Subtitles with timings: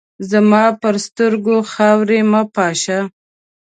[0.29, 2.99] زما پر سترګو خاوري مه پاشه!